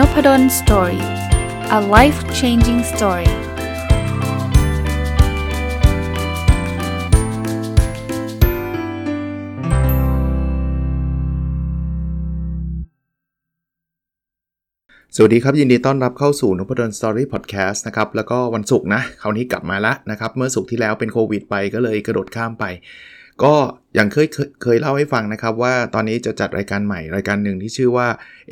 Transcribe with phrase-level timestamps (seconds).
[0.00, 1.02] นพด ล Story
[1.78, 3.32] a life changing story ส
[15.22, 22.64] วัสดีครับ ยินดีต้อนรับเข้าสู่นพดล Story Podcast นะครับ แล้วก็วันศุกร์นะคราวนี้กลับมาแล้วนะครับ เมื่อศุกร์ที่แล้วเป็นโควิดไปก็เลยกระโดดข้ามไป
[23.44, 23.54] ก็
[23.94, 24.28] อย่างเคย
[24.62, 28.08] เคยเล่าให้ฟังนะครับว่าตอนนี้จะจัดรายการใหม่รายการหนึ่งที่ชื่อว่า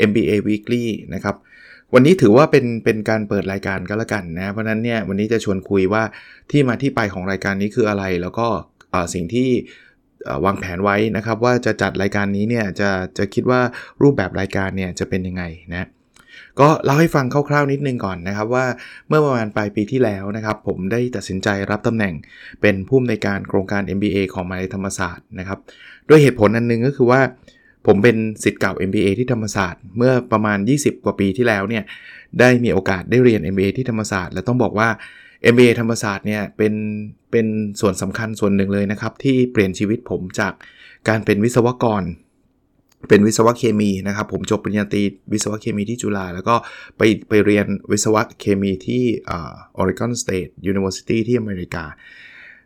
[0.08, 1.36] MBA Weekly นะครับ
[1.94, 6.02] วันนี้ถือว่าเป็นเป็นการเปิดรายการก็แล้วกันนะเพราะนั้นเนี่ยวันนี้จะชวนคุยว่า
[6.50, 8.46] ที่มาที่ไปของรายการนี้คืออะไร แล้วก็
[9.14, 9.48] สิ่งที่
[10.44, 13.60] วางแผนไว้นะครับ ว่าจะจัดรายการนี้เนี่ยจะจะคิดว่า
[14.02, 15.42] รูปแบบรายการเนี่ยจะเป็นยังไง
[15.72, 15.88] นะ
[16.60, 18.66] ก็เล่าให้ฟังคร่าวๆนิดนึงก่อนนะครับว่า
[19.08, 22.14] เมื่อประมาณปลายปีที่แล้วนะครับ ผมได้ตัดสินใจรับตำแหน่ง
[22.62, 25.58] เป็นผู้อำนวยการโครงการ MBA ของมหาวิทยาลัยธรรมศาสตร์นะครับ
[26.08, 27.20] ด้วยเหตุผลอันนึงก็คือว่า
[27.86, 31.84] ผมเป็นศิษย์เก่า MBA ที่ธรรมศาสตร์ เมื่อประมาณ 20 กว่าปีที่แล้วเนี่ย
[32.40, 34.88] ได้มีโอกาสได้เรียน MBA ที่ธรรมศาสตร์ และต้องบอกว่า
[35.52, 36.74] MBA ธรรมศาสตร์เนี่ยเป็น
[37.30, 37.46] เป็น
[37.80, 40.52] ส่วนสำคัญส่วนหนึ่งเลยนะครับที่เปลี่ยนชีวิตผมจาก
[41.08, 42.02] การเป็นวิศวกร
[43.08, 46.54] เป็นวิศวะเคมีนะครับ ผมจบปริญญาตรีวิศวะเคมีที่จุฬาแล้วก็
[46.96, 51.84] ไปไปเรียนวิศวะเคมีที่ Oregon State University ที่อเมริกา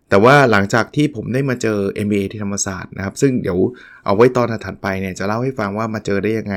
[0.08, 3.58] แต่ว่าหลังจากที่ผมได้มาเจอ MBA ที่ธรรมศาสตร์นะครับ ซึ่งเดี๋ยว
[4.04, 6.56] เอาไว้ตอนถัดไปเนี่ยจะเล่าให้ฟังว่ามาเจอได้ยังไง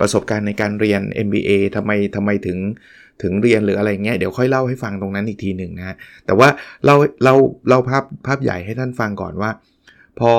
[0.00, 2.58] ประสบการณ์ในการเรียน MBA ทำไมทำไมถึง
[3.22, 6.48] ถึงเรียนหรืออะไรเงี้ยเดี๋ยวค่อยเล่าให้ฟังตรงนั้นอีกทีหนึ่งนะแต่ว่า
[6.86, 6.94] เรา
[7.24, 7.34] เรา
[7.70, 9.50] เราภาพภาพใหญ่ให้ท่านฟังก่อนว่า
[10.20, 10.32] พอ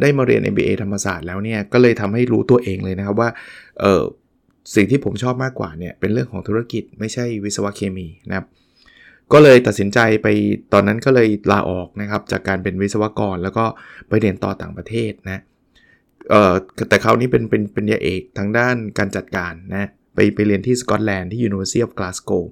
[0.00, 3.30] ได้มาเรียน MBA ธรรมศาสตร์แล้วเนี่ยก็เลยทำให้รู้ตัวเองเลยนะครับว่า
[3.80, 4.02] เออ
[4.74, 8.46] สิ่งที่ผมชอบมากกว่าเนี่ยเป็นเรื่องของธุรกิจไม่ใช่วิศวะเคมีนะครับ
[9.32, 10.26] ก็เลยตัดสินใจไป
[10.72, 13.64] ตอนนั้นก็เลยลาออกนะครับจากการเป็นวิศวกรแล้วก็
[14.08, 15.42] ไปเรียนต่อต่างประเทศนะ
[16.30, 16.54] เอ่อ
[16.88, 22.44] แต่คราวนี้เป็นเป็นเป็นยาเอกทางด้านการจัดการนะไปไปเรียนที่สกอตแลนด์ที่ University of Glasgow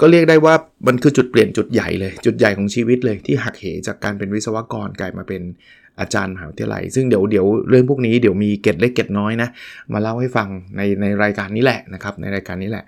[0.00, 0.54] ก็เรียกได้ว่า
[0.86, 5.42] มันคือจุดเปลี่ยนจุดใหญ่เลย จุดใหญ่ของชีวิตเลยที่หักเหจากการเป็นวิศวกรกลายมาเป็น
[6.00, 9.48] อาจารย์มหาวิทยาลัย ซึ่งเดี๋ยวเดี๋ยวเรื่องพวกนี้เดี๋ยวมีเก็ดเล็กเก็ดน้อยนะ
[9.92, 12.84] มาเล่าให้ฟังในในรายการนี้แหละนะครับ ในรายการนี้แหละ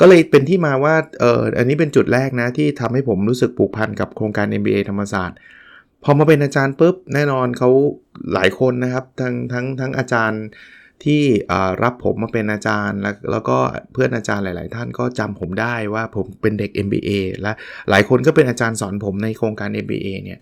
[0.00, 5.38] ก็เลยเป็นที่มาว่าเอออันนี้เป็นจุดแรกนะ ที่ทำให้ผมรู้สึกผูกพันกับโครงการ MBA ธรรมศาสตร์
[6.04, 7.70] พอมาเป็นอาจารย์ปุ๊บแน่นอนเขา
[8.32, 10.42] หลายคนนะครับ ทั้งทั้งทั้งอาจารย์
[11.04, 11.22] ที่
[11.82, 13.58] รับผมมาเป็นอาจารย์แล้วแล้วก็
[13.92, 17.52] เพื่อนอาจารย์หลาย ๆ ท่านก็จำผมได้ว่าผมเป็นเด็ก MBA และ
[17.90, 20.40] หลายคนก็เป็นอาจารย์สอนผมในโครงการ MBA เนี่ย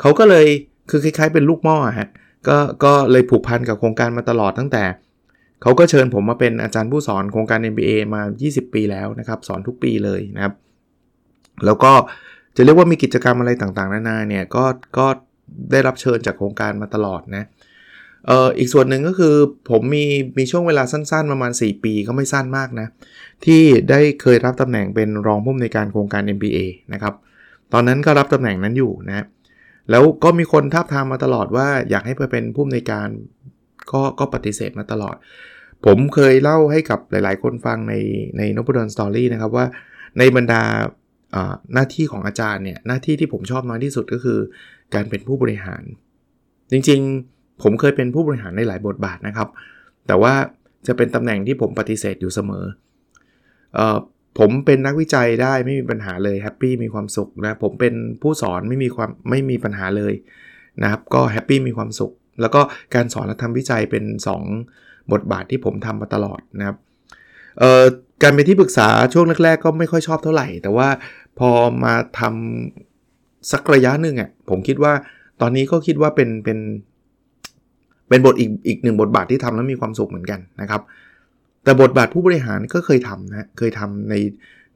[0.00, 0.46] เขาก็เลย
[0.90, 2.08] คือคล้ายๆเป็นลูกหม้อฮะ
[2.48, 4.84] ก็ก็เลยผูกพันกับโครงการมาตลอดตั้งแต่
[5.62, 10.54] เขาก็เชิญผมมาเป็นอาจารย์ผู้สอนโครงการ MBA มา 20 ปีแล้วนะครับ สอนทุกปีเลยนะครับ
[11.66, 11.92] แล้วก็
[12.56, 14.64] จะเรียกว่ามีกิจกรรมอะไรต่างๆ นานาเนี่ยก็
[14.98, 15.06] ก็
[15.70, 19.34] ได้รับเชิญจากโครงการมาตลอดนะเอ่ออีกส่วนหนึ่งก็คือ
[19.70, 20.04] ผมมี
[20.38, 22.88] มีช่วงเวลาสั้นๆ ประมาณ 4 ปีก็ไม่สั้นมากนะ
[23.44, 26.58] ที่ได้เคยรับตำแหน่งเป็นรองผู้อำนวยการโครงการ MBA
[26.92, 27.14] นะครับ
[27.72, 29.26] ตอนนั้นก็รับตำแหน่งนั้นอยู่นะ
[29.90, 33.08] แล้วก็มีคนท้าทามมาตลอดว่าอยากให้ไปเป็นผู้อำนวยการ
[33.92, 35.16] ก็ก็ปฏิเสธมาตลอด
[35.86, 37.94] ผมเคยเล่าให้กับหลายๆ คนฟังใน
[38.38, 39.66] ในนบุดอนสตอรี่นะครับว่า
[40.18, 40.62] ในบรรดา
[41.74, 44.38] หน้าที่ของอาจารย์เนี่ยหน้าที่ที่ผมชอบน้อยที่สุดก็คือ
[44.94, 45.82] การเป็นผู้บริหาร
[46.70, 49.48] จริงๆ ผมเคยเป็นผู้บริหารในหลายบทบาทนะครับ
[50.06, 50.34] แต่ว่า
[50.86, 52.64] จะเป็นตำแหน่งที่ผมปฏิเสธอยู่เสมอ
[53.74, 53.98] เออ
[54.38, 60.14] ผมเป็นนักวิจัยได้ไม่มีปัญหาเลย happy มีความสุขนะผมเป็นผู้สอนไม่มีความไม่มีปัญหาเลย
[60.82, 62.60] นะครับก็ happy มีความสุข แล้วก็
[62.94, 64.04] การสอนและทำวิจัยเป็น
[64.58, 66.76] 2 บทบาทที่ผมทำมาตลอดนะครับ
[67.58, 67.84] เออ
[68.22, 70.88] การเป็นที่ปรึกษาช่วงแรกๆ ก็ไม่ค่อยชอบเท่าไหร่ แต่ว่า
[71.38, 71.50] พอ
[71.84, 74.92] มาทำสักระยะหนึ่งอะผมคิดว่า
[75.40, 76.58] ตอนนี้ก็คิดว่าเป็นเป็น
[78.10, 80.82] เป็นบทอีกอีกหนึ่งบทบาทที่ทำแล้วมีความสุขเหมือนกันนะครับ
[81.64, 84.14] แต่บทบาทผู้บริหารก็เคยทำนะเคยทำใน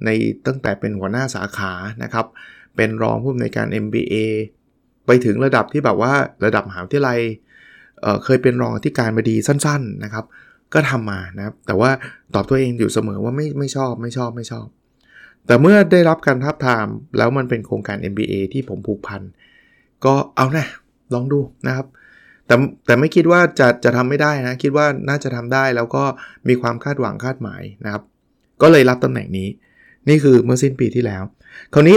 [0.05, 0.11] ใน
[0.47, 1.72] ตั้งแต่เป็นหัวหน้าสาขา
[2.03, 2.27] นะครับ
[2.77, 4.15] เป็นรองผู้อำนวยการ MBA
[5.07, 6.13] ไปถึงระดับที่แบบว่า
[6.45, 7.21] ระดับมหาวิทยาลัย
[8.03, 10.25] เเคยเป็นรองที่การบดีสั้น ๆนะครับ
[10.75, 11.91] ก็ทำมานะครับแต่ว่า
[12.34, 14.66] ตอบตัวเองอยู่เสมอว่าไม่ไม่ชอบไม่ชอบไม่ชอบ
[15.47, 16.86] แต่เมื่อได้รับการทับทาม
[17.16, 19.22] แล้วมันเป็นโครงการ MBA ที่ผมผูกพัน
[20.04, 20.66] ก็เอานะ
[21.15, 21.86] ลองดูนะครับ
[22.47, 22.55] แต่
[22.87, 26.05] แต่ไม่คิดว่าจะจะทำไม่ได้นะ คิดว่าน่าจะทำได้แล้วก็
[26.49, 28.03] มีความคาดหวังคาดหมายนะครับ
[28.63, 29.49] ก็เลยรับตำแหน่งนี้
[30.09, 31.23] นี่คือเมื่อสิ้นปีที่แล้ว
[31.75, 31.97] คราวนี้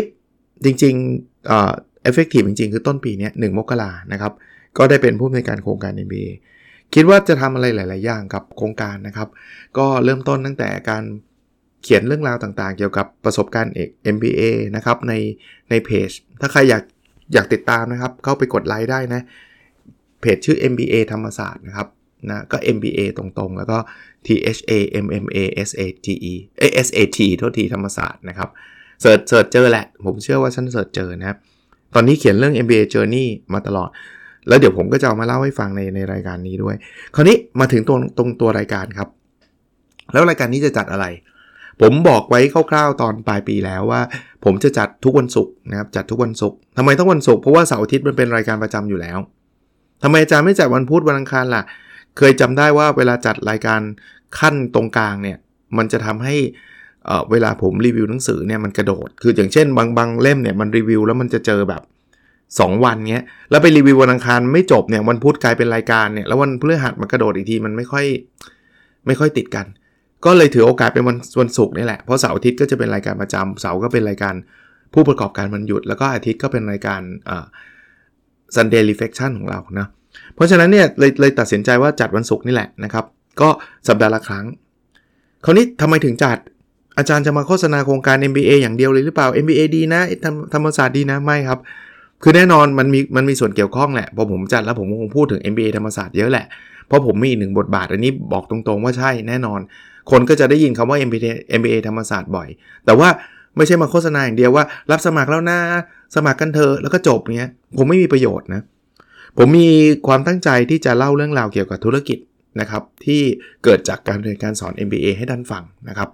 [0.66, 1.72] จริงๆเอ่อ
[2.04, 4.34] เอฟเฟกตีฟจริงๆ คือต้นปีนี้หนึ่งมกรานะครับ
[4.78, 6.30] ก็ได้เป็นผู้ในการโครงการ MBA
[6.96, 9.30] คิดว่าจะทำอะไรหลาย ๆ อย่างกับโครงการนะครับ
[9.78, 11.04] ก็เริ่มต้นตั้งแต่การ
[11.84, 14.42] เขียนเรื่องราวต่างๆ เกี่ยวกับประสบการณ์เอก MBA
[14.76, 15.14] นะครับใน
[15.70, 16.10] ในเพจ
[16.42, 16.84] ถ้าใครอยาก
[17.34, 19.22] อยากติดตามนะครับ เข้าไปกดไลค์ได้นะ
[20.22, 21.88] เพจชื่อ MBA ธรรมศาสตร์นะครับ
[22.30, 23.78] นะก็ MBA ตรงๆ แล้วก็
[24.26, 24.72] THA
[25.04, 25.38] MMA
[25.68, 28.50] SAT E เอ SAT โทษทีธรรมศาสตร์นะครับ
[29.02, 31.38] search search เจอแหละ ผมเชื่อว่าฉัน search เจอนะครับ
[31.94, 33.90] ตอนนี้เขียนเรื่อง MBA Journey มาตลอด
[34.48, 36.76] แล้วเดี๋ยวผมก็จะเอามาเล่าให้ฟังในในรายการนี้ด้วย
[37.16, 39.10] คราวนี้มาถึงตรงตรงตัวรายการครับ
[40.14, 41.06] แล้วรายการนี้จะจัดอะไร
[41.82, 42.40] ผมบอกไว้
[42.72, 44.02] คร่าวๆตอนปลายปีแล้วว่า
[44.46, 49.18] ผมจะจัดทุกวันศุกร์นะครับจัดทุกวันศุกร์ทำไมต้องวันศุกร์เพราะว่าเสาร์อาทิตย์มันเป็นรายการประจำอยู่แล้ว
[50.04, 51.64] ทำไมอาจารย์ไม่จัดวันพุธวันอังคารล่ะ
[52.18, 53.82] เคยจำได้ว่าเวลาจัดรายการ
[54.40, 55.38] ขั้นตรงกลางเนี่ย
[55.78, 56.36] มันจะทำให้
[57.32, 61.82] เวลาผมรีวิวหนังสือเนี่ยมันกระโดด คืออย่างเช่น บางบางเล่มเนี่ยมันรีวิวแล้วมันจะเจอแบบ
[62.38, 68.06] 2 วันเงี้ย แล้วไปรีวิววันอังคารไม่จบเนี่ยวันพุธกลายเป็นรายการเนี่ย แล้ววันพฤหัสมันกระโดดอีกทีมันไม่ค่อย
[69.08, 69.66] ไม่ค่อยติดกัน
[70.26, 74.36] ก็เลยถือโอกาสเป็นวันวันศุกร์นี่แหละ เพราะเสาร์อาทิตย์ก็จะเป็นรายการประจำเสาร์ก็เป็นรายการ
[74.94, 77.32] ผู้ประกอบการวันหยุด แล้วก็อาทิตย์ก็เป็นรายการอ
[78.56, 79.88] Sunday Reflection ของเรานะ
[80.36, 83.06] เพราะฉะนั้นเนี่ยเลยเลยตัดสินใจว่าจัดวันศุกร์นี่แหละนะครับ
[83.42, 83.50] ก็
[83.88, 84.46] สัปดาห์ละครั้ง
[85.46, 86.38] คราวนี้ทำไมถึงจัด
[86.98, 90.02] อาจารย์จะมาโฆษณาโครงการ MBA อย่างเดียวเลยหรือเปล่า MBA ดีนะ
[90.54, 91.60] ธรรมศาสตร์ดีนะไม่ครับ
[92.24, 96.46] คือแน่นอนมันมีมันมีส่วนเกี่ยวข้องแหละพอผมจัดแล้วผมคงพูดถึง MBA ธรรมศาสตร์เยอะแหละ
[96.88, 99.60] เพราะผมมีอีกหนึ่งบทบาท อันนี้บอกตรงๆว่าใช่แน่นอน
[100.12, 102.48] คนก็จะได้ยินคำว่า MBA MBA ธรรมศาสตร์บ่อย
[102.86, 103.10] แต่ว่า
[103.58, 105.60] ไม่ใช่มาโฆษณาอย่างเดียวว่า รับสมัครแล้วนะ
[106.16, 108.62] สมัครกันเถอะแล้วก็จบเงี้ยผมไม่มีประโยชน์นะ
[109.38, 109.70] ผมมี
[110.08, 112.18] ความตั้งใจที่จะเล่าเรื่องราวเกี่ยวกับธุรกิจ
[112.60, 113.22] นะครับที่
[113.64, 116.10] เกิดจากการเรียนการสอน MBA ให้ท่านฟังนะครับ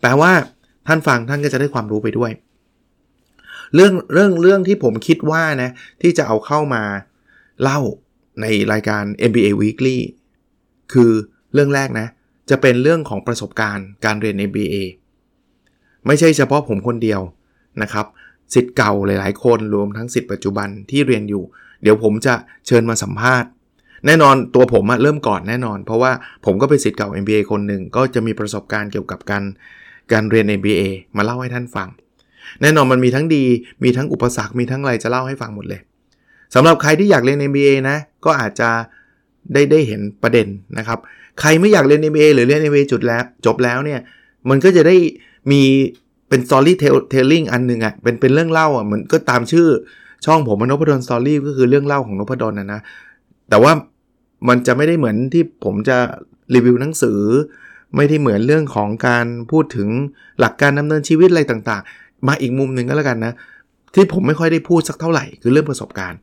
[0.00, 0.32] แปลว่า
[0.86, 2.30] ท่านฟังท่านก็จะได้ความรู้ไปด้วย
[3.74, 5.70] เรื่องเรื่องเรื่องที่ผมคิดว่านะ
[6.02, 6.82] ที่จะเอาเข้ามา
[7.62, 7.80] เล่า
[8.40, 9.98] ในรายการ MBA Weekly
[10.92, 11.10] คือ
[11.54, 12.08] เรื่องแรกนะ
[12.50, 14.74] จะเป็นเรื่องของประสบการณ์การเรียน MBA
[16.06, 17.20] ไม่ใช่เฉพาะผมคนเดียว
[17.82, 18.06] นะครับ
[18.54, 21.42] สิทธิ์เก่าหลาย ๆ คนรวมทั้งสิทธิ์ปัจจุบันที่เรียนอยู่
[21.82, 22.34] เดี๋ยวผมจะ
[22.66, 23.50] เชิญมาสัมภาษณ์
[24.06, 26.12] แน่นอนตัวผมเริ่มก่อนแน่นอน เพราะว่า
[26.44, 29.44] ผมก็เป็นสิทธิ์เก่า MBA คนหนึ่งก็จะมีประสบการณ์เกี่ยวกับการ
[30.12, 30.82] การเรียน MBA
[31.16, 31.88] มาเล่าให้ท่านฟัง
[32.62, 33.44] แน่นอนมันมีทั้งดี
[33.84, 35.80] มีทั้งอุปสรรคมีทั้งอะไรจะเล่าให้ฟังหมดเลย
[36.54, 38.70] สำหรับใครที่อยากเรียน MBA นะก็อาจจะ
[39.52, 40.46] ได้ได้เห็นประเด็น
[40.78, 40.98] นะครับ
[41.40, 44.00] ใครไม่อยากเรียน MBA หรือเรียน MBA จุดแล้วจบแล้วเนี่ย
[44.48, 44.96] มันก็จะได้
[45.50, 45.62] มี
[46.28, 49.66] เป็น storytelling อันหนึ่งอะ่ะเป็นเป็นเรื่องเล่าอะเหมือนก็ตามชื่อ
[50.24, 52.80] ช่องผมนพดลสตอรี่ก็คือเรื่องเล่าของนพดลนะนะ
[53.50, 53.72] แต่ว่า
[54.48, 55.96] มันจะไม่ได้เหมือนที่ผมจะ
[56.54, 57.20] รีวิวหนังสือ
[57.96, 59.88] ไม่ได้เหมือนเรื่องของการพูดถึง
[60.40, 63.32] หลักการดำเนินชีวิตอะไรต่างๆ มาอีกมุมหนึ่งก็แล้วกันนะ
[63.94, 66.20] ที่ผมไม่ค่อยได้พูดสักเท่าไหร่คือเรื่องประสบการณ์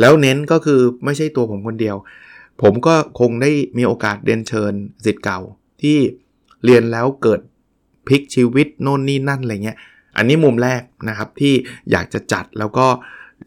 [0.00, 1.96] แล้วเน้นก็คือไม่ใช่ตัวผมคนเดียว
[2.62, 4.72] ผมก็คงได้มีโอกาสเรียนเชิญ
[5.04, 5.40] สิทธิ์เก่า
[5.82, 5.98] ที่
[6.64, 7.40] เรียนแล้วเกิด
[8.10, 9.78] พลิกชีวิตโน่นนี่นั่นอะไรเงี้ย
[10.16, 11.52] อันนี้มุมแรกนะครับที่
[11.90, 12.86] อยากจะจัดแล้วก็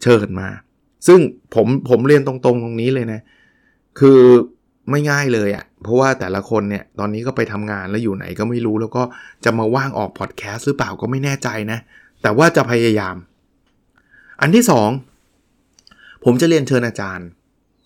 [0.02, 0.48] เชิญมา
[1.06, 1.20] ซึ่ง
[1.54, 3.20] ผมผมเรียนตรงๆตรงนี้เลยนะ
[4.00, 4.20] คือ
[4.90, 9.02] ไม่ง่ายเลยอะ่ะ เพราะว่าแต่ละคนเนี่ยตอนนี้ก็ไปทำงานแล้วอยู่ไหนก็ไม่รู้แล้วก็
[9.44, 11.78] จะมาว่างออกพอดแคสต์หรือเปล่าก็ไม่แน่ใจนะ
[12.22, 13.16] แต่ว่าจะพยายาม
[14.40, 14.64] อันที่
[15.44, 17.28] 2 ผมจะเรียนเชิญอาจารย์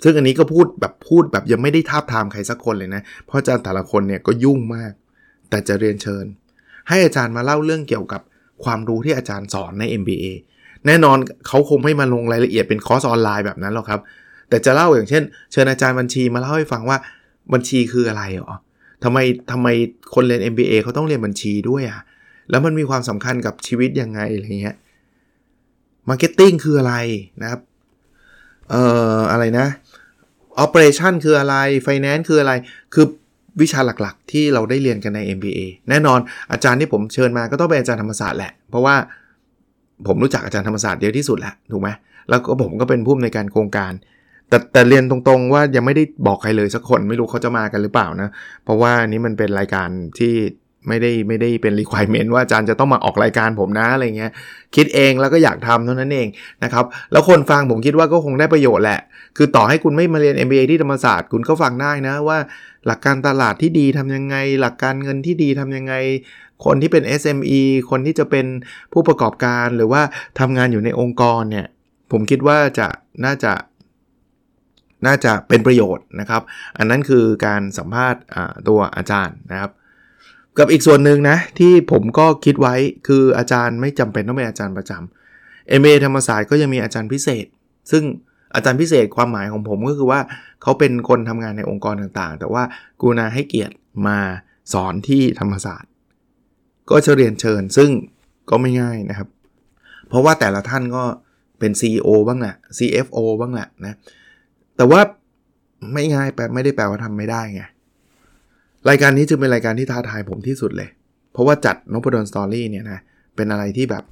[0.03, 4.93] ซึ่งอันนี้ก็พูดแบบพูดแบบยังไม่ได้ทาบทามใครสักคนเลยนะ เพราะอาจารย์แต่ละคนเนี่ยก็ยุ่งมาก
[5.51, 6.25] แต่จะเรียนเชิญ
[6.89, 8.23] ให้อาจารย์มาเล่าเรื่องเกี่ยวกับ
[8.65, 10.25] ความรู้ที่อาจารย์สอนใน MBA
[10.87, 14.01] แน่นอนเขาคงไม่มาลงรายละเอียดเป็นคอร์สออนไลน์แบบนั้นหรอกครับ
[14.49, 16.99] แต่จะเล่าอย่างเช่น เชิญอาจารย์บัญชีมาเล่าให้ฟังว่า
[17.53, 18.55] บัญชีคืออะไรหรอ
[19.05, 19.19] ทำไม
[19.53, 19.69] ทำไม
[20.15, 22.01] คนเรียน MBA เขาต้องเรียนบัญชีด้วยอะ่ะ
[22.51, 24.77] แล้วมันมีความสำคัญกับชีวิตยังไงอะไรเงี้ย
[26.09, 26.95] marketing คืออะไร
[27.43, 27.61] นะครับ
[28.71, 28.83] เอ่
[29.17, 29.67] ออะไรนะ
[30.59, 32.53] operation คืออะไรไฟแนนซ์คืออะไร
[32.95, 33.07] คือ
[33.61, 36.19] วิชาหลักๆ ที่เราได้เรียนกันใน MBA แน่นอน
[36.53, 38.95] อาจารย์ที่ผมเชิญมาก็ต้องเป็นอาจารย์ธรรมศาสตร์แหละ เพราะว่า
[40.07, 41.89] ผมรู้จักอาจารย์ธรรมศาสตร์เยอะที่สุดแหละถูกไหม
[42.29, 43.93] แล้วก็ผมก็เป็นผู้ในการโครงการ
[44.49, 48.29] แต่แต่เรียนตรงๆว่ายังไม่ได้บอกใครเลยสักคนไม่รู้เขาจะมากันหรือเปล่านะ
[48.65, 49.89] เพราะว่านี้มันเป็นรายการ
[50.19, 50.35] ที่
[50.89, 54.33] ไม่ได้ไม่ได้เป็น requirement ว่าอาจารย์จะต้องมาออกรายการผมนะอะไรเงี้ย
[54.77, 56.29] คิดเองแล้วก็อยากทำเท่านั้นเอง
[56.65, 59.01] นะครับแล้วคนฟังผมคิดว่าก็คงได้ประโยชน์แหละ
[59.37, 62.39] คือต่อให้คุณไม่มาเรียน MBA ที่ธรรมศาสตร์คุณก็ฟังได้นะว่า
[62.87, 65.95] หลักการตลาดที่ดีทำยังไง หลักการเงินที่ดีทำยังไง
[66.65, 68.47] คนที่เป็น SME คนที่จะเป็น
[68.93, 70.03] ผู้ประกอบการหรือว่า
[70.41, 71.67] ทำงานอยู่ในองค์กรเนี่ย
[72.13, 72.89] ผมคิดว่าจะ
[73.25, 73.53] น่าจะ
[75.07, 76.43] น่าจะเป็นประโยชน์นะครับ
[76.79, 78.23] อันนั้นคือการสัมภาษณ์
[78.69, 79.71] ตัวอาจารย์นะครับ
[80.59, 82.75] กับอีกส่วนหนึ่งนะ ที่ผมก็คิดไว้
[83.07, 87.47] คืออาจารย์ไม่จำเป็นต้องเป็นอาจารย์ประจำเอเมธรรมศาสตร์ก็ยังมีอาจารย์พิเศษ
[87.91, 88.03] ซึ่ง
[88.55, 90.21] อาจารย์พิเศษความหมายของผมก็คือว่า
[90.63, 92.63] เขาเป็นคนทำงานในองค์กรต่างๆ แต่ว่า
[93.01, 93.75] กูนาให้เกียรติ
[94.07, 94.19] มา
[94.73, 95.91] สอนที่ธรรมศาสตร์
[96.91, 97.91] ก็จะเรียนเชิญซึ่ง
[98.51, 99.29] ก็ไม่ง่ายนะครับ
[100.09, 101.05] เพราะว่าแต่ละท่านก็
[101.59, 103.95] เป็น CEO บ้างแหละ CFO บ้างแหละนะ
[104.77, 105.01] แต่ว่า
[105.93, 107.63] ไม่ง่ายแปลไม่ได้แปลว่าทำไม่ได้ไง
[108.89, 110.89] รายการนี้จึงเป็นรายการที่ท้าทายผมที่สุดเลย
[111.33, 113.01] เพราะว่าจัดนพดลสตอรี่เนี่ยนะ
[113.37, 114.05] เป็นอะไรที่แบบ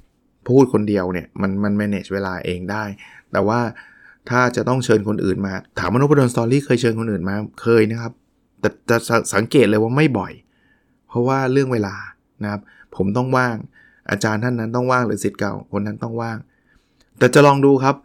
[0.47, 2.83] พูดคนเดียวเนี่ยมันมัน manage เวลาเองได้
[3.31, 3.59] แต่ว่า
[4.29, 8.13] ถ้าจะต้องเชิญคนอื่นมา ถามว่านพดลสตอรี่เคยเชิญคนอื่นมาเคยนะครับ
[8.59, 8.97] แต่จะ
[9.35, 10.33] สังเกตเลยว่าไม่บ่อย
[11.07, 11.95] เพราะว่าเรื่องเวลา
[12.43, 12.61] นะครับ
[12.95, 13.55] ผมต้องว่าง
[14.11, 16.37] อาจารย์ท่านนั้นต้องว่างหรือสิทธิ์เก่าคนนั้นต้องว่าง
[17.19, 17.95] แต่จะลองดูครับ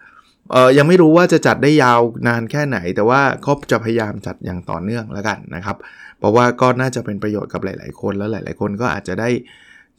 [0.53, 5.77] เออยังไม่รู้ว่าจะจัดได้ยาวนานแค่ไหน แต่ว่าก็จะพยายามจัดอย่างต่อเนื่องแล้วกันนะครับ
[6.19, 9.31] เพราะว่าก็น่าจะเป็นประโยชน์กับหลาย ๆ คนแล้วหลาย ๆ คนก็อาจจะได้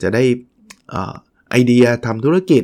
[0.02, 0.24] จะได้
[1.50, 2.64] ไอเดียทำธุรกิจ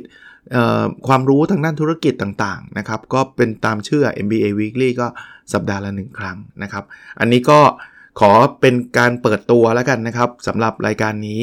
[1.08, 5.08] ความรู้ทางด้านธุรกิจต่าง ๆ นะครับ ก็เป็นตามชื่อ MBA Weekly ก็
[5.54, 6.84] สัปดาห์ละหนึ่งครั้งนะครับ
[7.20, 7.60] อันนี้ก็
[8.20, 8.32] ขอ
[8.62, 11.42] เป็นการเปิดตัวแล้วกันนะครับสำหรับรายการนี้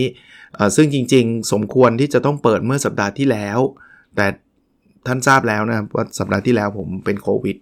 [0.77, 3.59] ซึ่งจริง ๆ สมควรที่จะต้องเปิดเมื่อสัปดาห์ที่แล้ว
[4.17, 4.27] แต่
[5.09, 7.57] ท่านทราบแล้วนะครับว่าสัปดาห์ที่แล้วผมเป็นโควิด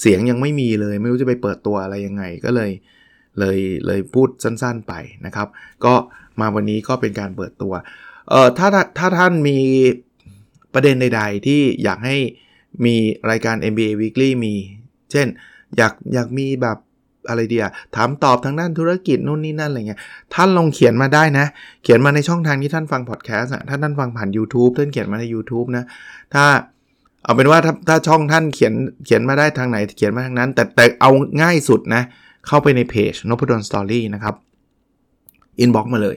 [0.00, 2.70] เสียงยังไม่มีเลย ไม่รู้จะไปเปิดตัวอะไรยังไงก็เลย
[3.38, 4.92] เลยเลยพูดสั้นๆไป
[5.26, 5.48] นะครับ
[5.84, 5.94] ก็
[6.40, 7.72] มาวันนี้ก็เป็นการเปิดตัว
[8.28, 9.58] เอ่อถ้าถ้าท่านมี
[10.74, 12.16] ประเด็นใด ๆ ที่อยากให้
[12.84, 12.96] มี
[13.30, 14.54] รายการ MBA Weekly มี
[15.12, 15.26] เช่น
[15.76, 16.78] อยากอยากมีแบบ
[17.28, 17.64] อะไรเดีย
[17.96, 20.00] ถามตอบทางด้านธุรกิจนู่นนี่นั่นอะไรเงี้ย
[20.34, 21.46] ท่านลองเขียนมาได้นะ
[21.82, 25.84] เขียนมาในช่องทางที่ท่านฟังพอดแคสต์ถ้าท่านฟังผ่าน YouTube ท่านเขียนมาใน YouTube นะ
[26.34, 26.44] ถ้า
[27.26, 31.10] เอาเป็นว่าถ้าถ้าช่องท่านเขียนเขียนมาได้ทางไหนเขียนมาทางนั้น แต่แต่เอา
[31.42, 32.02] ง่ายสุดนะ
[32.46, 34.34] เข้าไปในเพจนพดล Story นะครับ
[35.60, 36.16] inbox มาเลย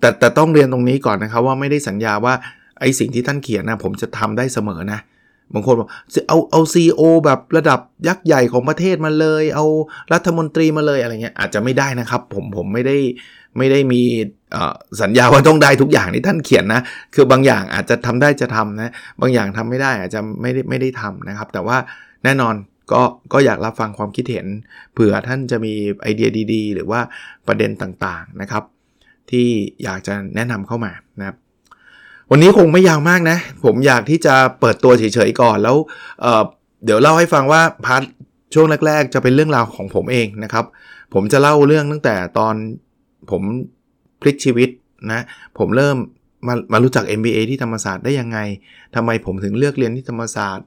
[0.00, 2.34] แต่แต่ต้องเรียนตรงนี้ก่อนนะครับว่าไม่ได้สัญญาว่า
[2.80, 5.00] ไอสิ่งที่ท่านเขียนนะผมจะทำได้เสมอนะ
[5.54, 5.88] บางคนบอก
[6.28, 9.66] เอาเอา CEO แบบระดับยักษ์ใหญ่ของประเทศมาเลย เอา
[10.12, 12.96] รัฐมนตรีมาเลยอะไรเงี้ยอาจจะไม่ได้นะครับ ผมผมไม่ได้
[13.58, 14.02] ไม่ได้มี
[15.02, 16.82] สัญญาว่าต้องได้ทุกอย่างที่ท่านเขียนนะ
[17.14, 21.76] คือบางอย่างอาจจะทำได้จะทำนะ บางอย่างทำไม่ได้อาจจะไม่ได้ไม่ได้ทำนะครับ แต่ว่า
[22.24, 22.54] แน่นอน
[22.92, 24.46] ก็ก็อยากรับฟังความคิดเห็น
[24.92, 27.00] เผื่อท่านจะมีไอเดียดีๆ หรือว่า
[27.46, 28.64] ประเด็นต่างๆนะครับ
[29.30, 29.48] ที่
[29.84, 31.36] อยากจะแนะนำเข้ามานะครับ
[32.30, 35.76] วันนี้คงไม่ยาวมากนะ ผมอยากที่จะเปิดตัวเฉยๆก่อนแล้ว
[36.20, 38.02] เเดี๋ยวเล่าให้ฟังว่าพาร์ท
[38.54, 40.64] ช่วงแรก ๆ จะเป็นเรื่องราวของผมเองนะครับ
[41.14, 42.54] ผมจะเล่าเรื่องตั้งแต่ตอน
[43.30, 43.42] ผม
[44.22, 44.68] พลิกชีวิต
[45.12, 45.22] นะ
[45.58, 45.96] ผมเริ่ม
[46.46, 48.38] มามารู้จัก MBA ที่ธรรมศาสตร์ได้ยังไง
[48.94, 50.66] ทำไมผมถึงเลือกเรียนที่ธรรมศาสตร์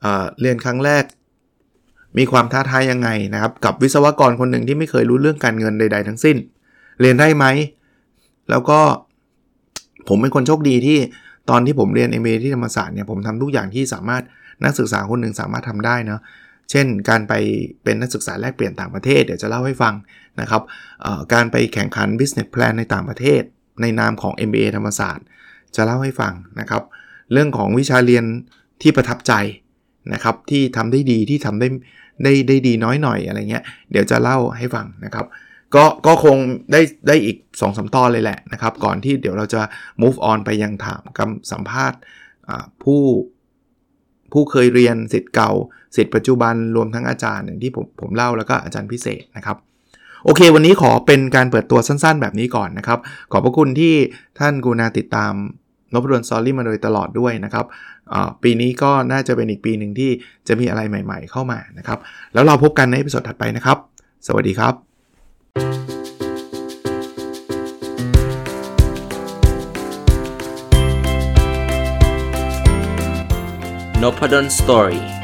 [0.00, 1.04] เเรียนครั้งแรก
[2.18, 6.36] มีความท้าทายยังไงนะครับ กับวิศวกรคนหนึ่งที่ไม่เคยรู้เรื่องการเงินใด ๆ ทั้งสิ้น
[7.00, 7.44] เรียนได้ไหม
[8.50, 8.80] แล้วก็
[10.08, 10.98] ผมเป็นคนโชคดีที่
[11.50, 14.22] ตอนที่ผมเรียน MBA ที่ธรรมศาสตร์เนี่ยผมทำทุกอย่างที่สามารถ
[14.64, 16.20] นักศึกษาคนหนึ่งสามารถทำได้เนาะ
[16.70, 17.32] เช่น การไป
[17.84, 19.94] เป็นนักศึกษาแลกเปลี่ยนต่างประเทศเดี๋ยวจะเล่าให้ฟัง
[20.40, 20.62] นะครับ
[21.32, 23.42] การไปแข่งขัน business plan ในต่างประเทศ
[23.82, 25.26] ในนามของ MBA ธรรมศาสตร์
[25.76, 26.82] จะเล่าให้ฟังนะครับ
[27.32, 28.24] เรื่องของวิชาเรียน
[28.82, 29.32] ที่ประทับใจ
[30.12, 31.68] นะครับที่ทำได้ดีที่ทำได้
[32.22, 35.26] ได้ได้ดีน้อยหน่อยอะไรเงี้ยเดี๋ยวจะเล่าให้ฟังนะครับ
[35.74, 36.36] ก็ก็คง
[36.72, 39.62] ได้ได้อีก2อสตอนเลยแหละนะครับ ก่อนที่เดี๋ยวเราจะ
[40.02, 41.98] move on ไปยังถามคำสัมภาษณ์
[42.82, 43.02] ผู้
[44.32, 45.50] ผู้เคยเรียนสิทธิ์เก่า
[45.96, 49.56] สิทธิ์ปัจจุบันรวมทั้งอาจารย์อย่างที่ผมผมเล่าแล้วก็อาจารย์พิเศษนะครับ
[50.24, 52.98] โอเค วันนี้ขอเป็นการเปิดตัวสั้นๆ แบบนี้ก่อนนะครับ
[53.32, 53.94] ขอบพระคุณที่
[54.38, 55.32] ท่านกูนาติดตาม
[55.92, 57.66] นบดลซอรี่มาโดยตลอดด้วยนะครับ
[58.42, 60.10] ปีนี้ก็น่าจะเป็นอีกปีหนึ่งที่
[60.48, 61.98] จะมีอะไรใหม่ๆเข้ามานะครับ
[62.34, 63.78] แล้วเราพบกันในพิโซดถัดไปนะครับ
[64.26, 64.74] สวัสดีครับ
[74.02, 75.23] n o p a d o n Story